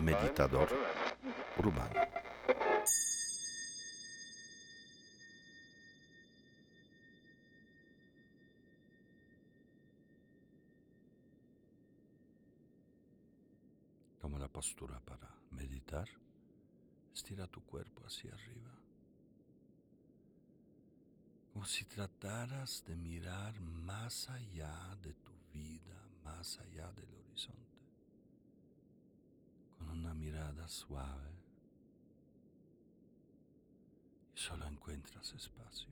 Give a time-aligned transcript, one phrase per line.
[0.00, 0.68] Meditador
[1.58, 2.00] urbano.
[14.20, 16.08] Toma la postura para meditar.
[17.12, 18.70] Estira tu cuerpo hacia arriba.
[21.52, 27.78] Como si trataras de mirar más allá de tu vida, más allá del horizonte.
[29.78, 31.32] Con una mirada suave.
[34.34, 35.88] Y solo encuentras espacio.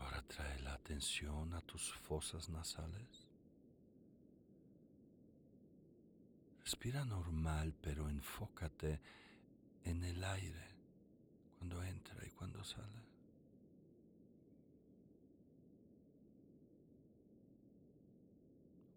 [0.00, 3.26] Ahora trae la atención a tus fosas nasales.
[6.64, 9.00] Respira normal, pero enfócate
[9.84, 10.66] en el aire
[11.58, 12.85] cuando entra y cuando sale.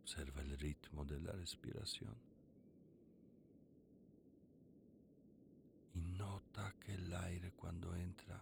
[0.09, 2.15] Observa el ritmo de la respiración.
[5.93, 8.41] Y nota que el aire cuando entra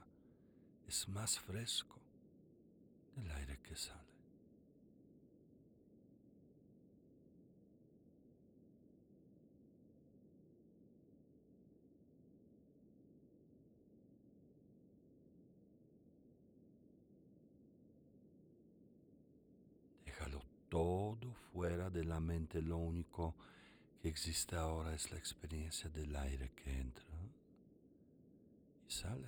[0.87, 1.99] es más fresco
[3.17, 4.16] del aire que sale.
[20.77, 22.61] Todo fuera de la mente.
[22.61, 23.33] Lo único
[23.99, 27.03] que existe ahora es la experiencia del aire que entra
[28.87, 29.27] y sale.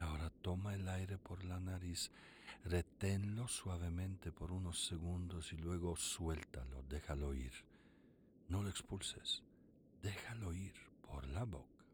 [0.00, 2.10] Ahora toma el aire por la nariz,
[2.68, 7.52] reténlo suavemente por unos segundos y luego suéltalo, déjalo ir.
[8.48, 9.42] No lo expulses,
[10.02, 11.84] déjalo ir por la boca.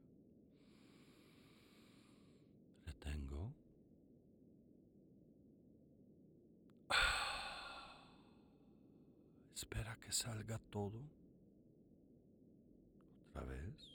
[2.86, 3.52] Retengo.
[9.54, 11.00] Espera que salga todo.
[13.30, 13.92] Otra vez.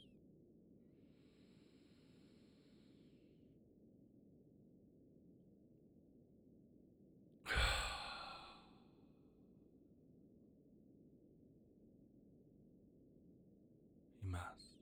[14.22, 14.76] Y más.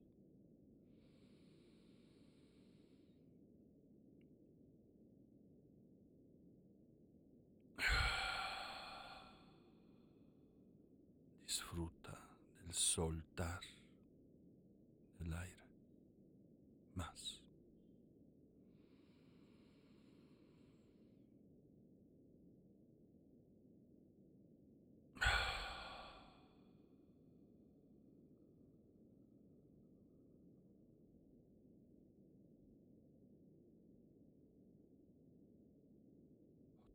[11.45, 12.19] Disfruta
[12.57, 13.59] del soltar
[15.19, 15.63] del aire.
[16.95, 17.41] Más.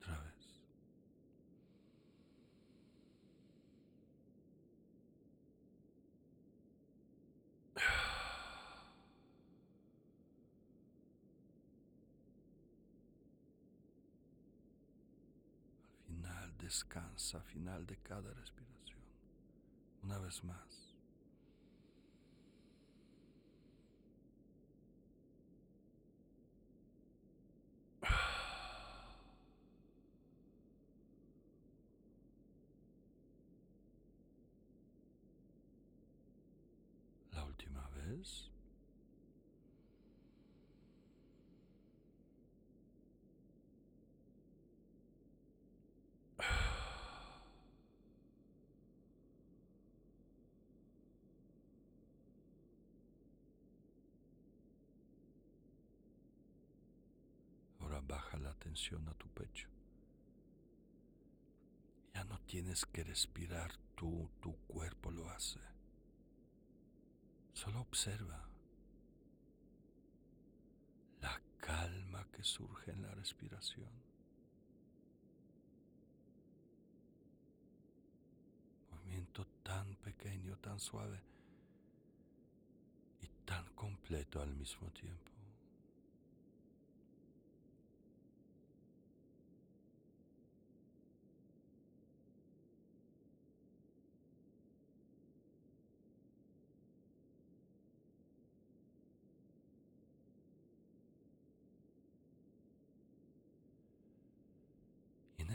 [0.01, 0.61] Otra vez.
[16.11, 19.01] Al final descansa, final de cada respiración.
[20.03, 20.97] Una vez más.
[37.33, 38.51] La última vez.
[57.81, 59.69] Ahora baja la atención a tu pecho.
[62.15, 65.61] Ya no tienes que respirar tú, tu cuerpo lo hace.
[67.55, 68.47] Solo observa
[71.23, 73.91] la calma que surge en la respiración.
[78.91, 81.23] Movimiento tan pequeño, tan suave
[83.23, 85.40] y tan completo al mismo tiempo.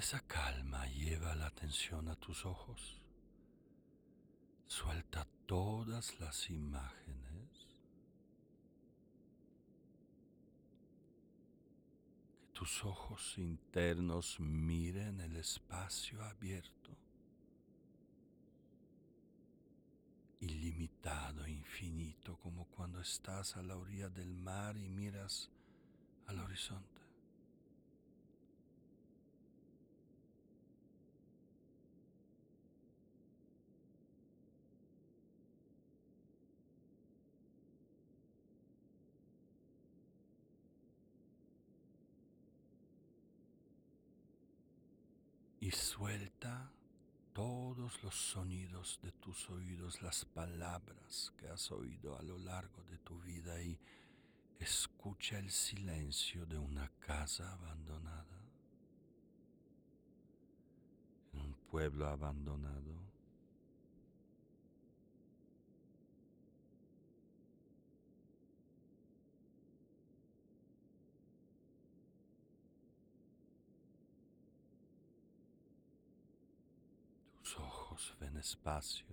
[0.05, 3.01] Esa calma lleva la atención a tus ojos.
[4.67, 7.49] Suelta todas las imágenes.
[12.37, 16.91] Que tus ojos internos miren el espacio abierto.
[20.39, 25.49] ilimitado, infinito, como cuando estás a la orilla del mar y miras
[26.27, 26.94] al horizonte.
[45.65, 46.71] Y suelta
[47.33, 52.99] todos los sonidos de tus oídos, las palabras que has oído a lo largo de
[52.99, 53.75] tu vida y
[54.59, 58.45] escucha el silencio de una casa abandonada,
[61.33, 63.14] un pueblo abandonado.
[78.19, 79.05] Ven espacio.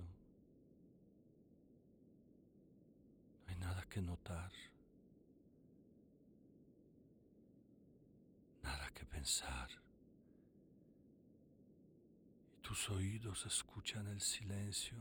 [3.44, 4.52] No hay nada que notar,
[8.62, 9.68] nada que pensar.
[12.56, 14.96] Y tus oídos escuchan el silencio.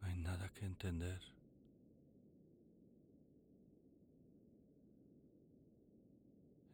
[0.00, 1.20] No hay nada que entender.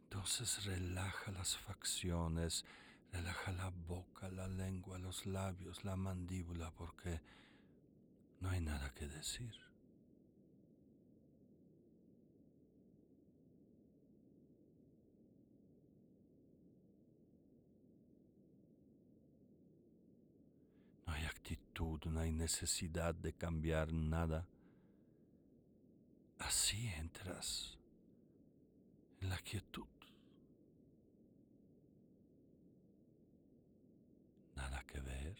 [0.04, 2.64] Entonces relaja las facciones
[3.14, 7.20] Relaja la boca, la lengua, los labios, la mandíbula, porque
[8.40, 9.54] no hay nada que decir.
[21.06, 24.48] No hay actitud, no hay necesidad de cambiar nada.
[26.40, 27.78] Así entras
[29.20, 29.86] en la quietud.
[34.94, 35.36] que ver,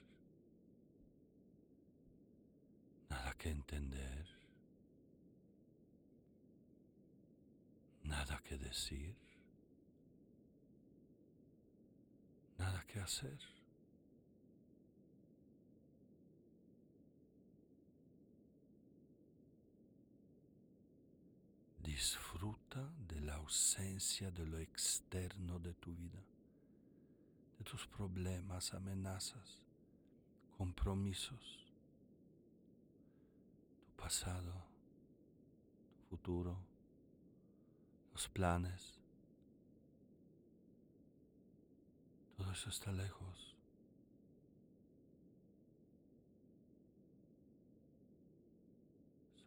[3.09, 4.27] nada que entender,
[8.03, 8.59] nada que
[12.59, 13.39] nada que hacer.
[21.83, 26.23] Disfruta de la ausencia de lo externo de tu vida
[27.65, 29.63] tus problemas, amenazas,
[30.57, 31.67] compromisos,
[33.87, 34.53] tu pasado,
[35.97, 36.57] tu futuro,
[38.15, 38.95] los planes.
[42.37, 43.57] Todo eso está lejos.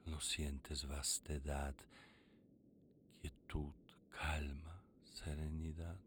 [0.03, 1.75] Solo sientes vastedad,
[3.21, 3.73] quietud,
[4.11, 4.81] calma,
[5.13, 6.06] serenidad.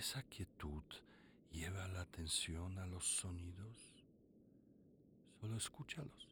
[0.00, 0.82] Esa quietud
[1.52, 3.76] lleva la atención a los sonidos,
[5.38, 6.26] solo escúchalos.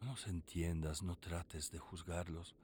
[0.00, 2.56] No los entiendas, no trates de juzgarlos.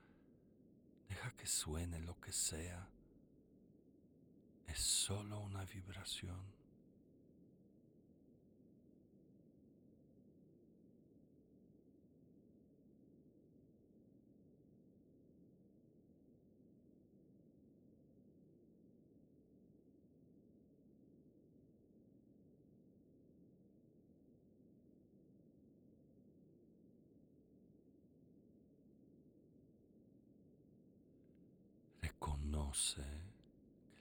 [1.10, 2.88] Deja que suene lo que sea.
[4.66, 6.59] Es solo una vibración.
[32.72, 33.32] Que el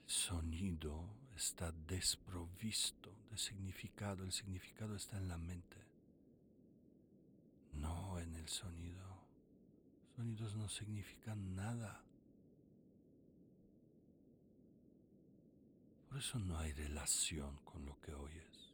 [0.06, 1.04] sonido
[1.36, 5.78] está desprovisto de significado, el significado está en la mente,
[7.74, 9.24] no en el sonido.
[10.16, 12.04] Sonidos no significan nada.
[16.08, 18.69] Por eso no hay relación con lo que oyes.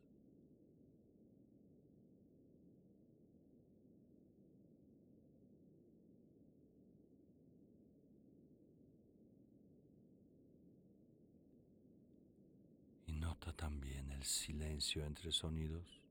[14.26, 16.06] Silencio entre sonidos.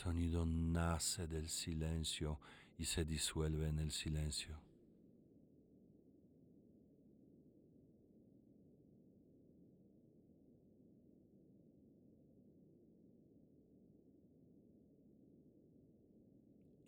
[0.00, 2.40] sonido nace del silencio
[2.78, 4.58] y se disuelve en el silencio.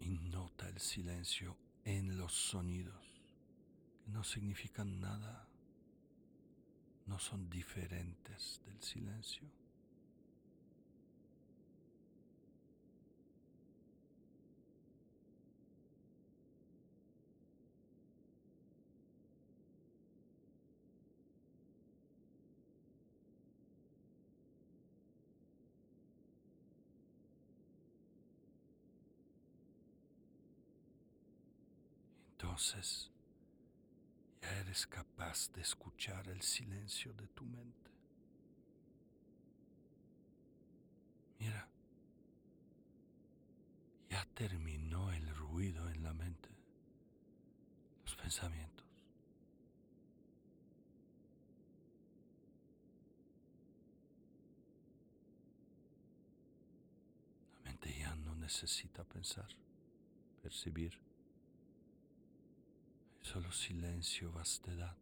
[0.01, 3.23] Y nota el silencio en los sonidos,
[4.05, 5.49] que no significan nada,
[7.07, 9.62] no son diferentes del silencio.
[32.53, 33.11] Entonces
[34.43, 37.91] ya eres capaz de escuchar el silencio de tu mente.
[41.39, 41.67] Mira,
[44.11, 46.51] ya terminó el ruido en la mente,
[48.05, 48.87] los pensamientos.
[57.55, 59.49] La mente ya no necesita pensar,
[60.43, 61.12] percibir
[63.23, 64.97] solo silencio, vastedad,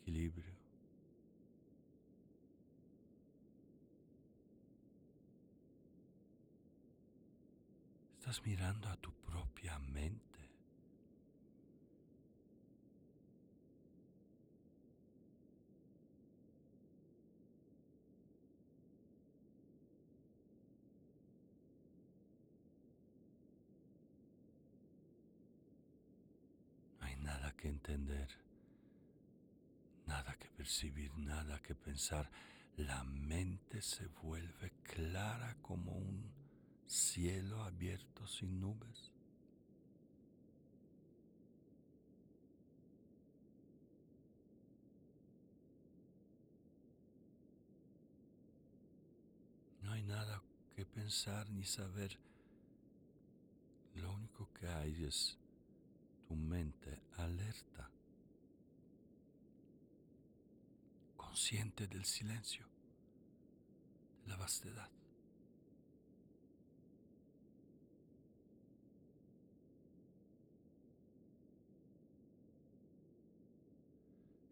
[0.00, 0.54] equilibrio.
[8.18, 10.25] Estás mirando a tu propia mente.
[27.66, 28.28] Que entender,
[30.06, 32.30] nada que percibir, nada que pensar.
[32.76, 36.30] La mente se vuelve clara como un
[36.86, 39.10] cielo abierto sin nubes.
[49.82, 50.40] No hay nada
[50.76, 52.16] que pensar ni saber.
[53.96, 55.36] Lo único que hay es
[56.26, 57.88] tu mente alerta,
[61.16, 62.66] consciente del silencio,
[64.24, 64.90] de la vastedad.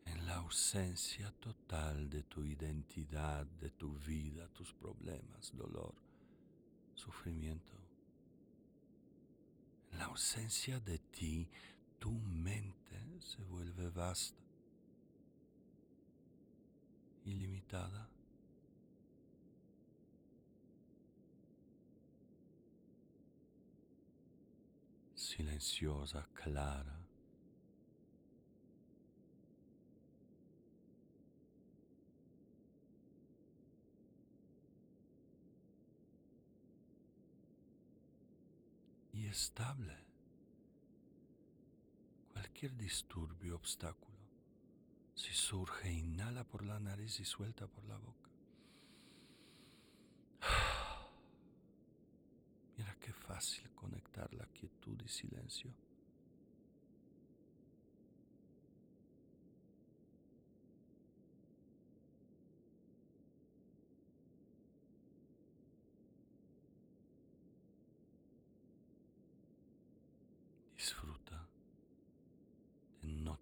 [0.06, 5.94] En la ausencia total de tu identidad, de tu vida, tus problemas, dolor,
[6.94, 7.83] sufrimiento en
[9.98, 11.48] la ausencia de ti,
[11.98, 14.42] tu mente se vuelve vasta,
[17.24, 18.08] ilimitada.
[25.14, 27.03] silenciosa, clara.
[39.34, 39.96] Y estable.
[42.32, 44.16] Cualquier disturbio, obstáculo,
[45.14, 48.30] si surge, inhala por la nariz y suelta por la boca.
[52.78, 55.72] Mira qué fácil conectar la quietud y silencio.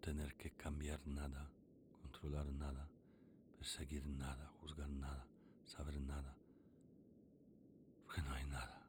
[0.02, 1.48] Tener que cambiar nada,
[2.02, 2.88] controlar nada,
[3.56, 5.24] perseguir nada, juzgar nada,
[5.64, 6.34] saber nada,
[8.04, 8.82] porque no hay nada.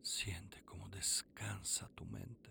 [0.00, 2.50] Siente cómo descansa tu mente,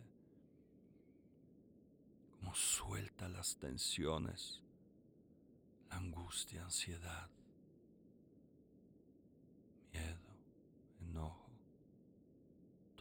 [2.37, 4.61] cómo suelta las tensiones,
[5.89, 7.40] la angustia, ansiedad.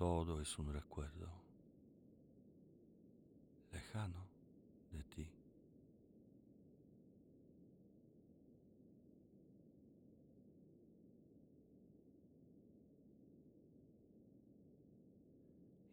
[0.00, 1.28] Todo es un recuerdo
[3.70, 4.24] lejano
[4.92, 5.30] de ti.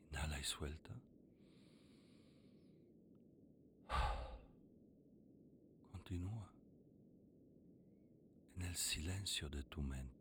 [0.10, 0.94] Inhala y suelta.
[5.92, 6.50] Continúa
[8.56, 10.17] en el silencio de tu mente.